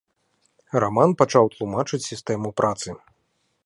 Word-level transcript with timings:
Раман 0.85 1.11
пачаў 1.21 1.45
тлумачыць 1.59 2.03
сістэму 2.11 2.47
працы. 2.63 2.89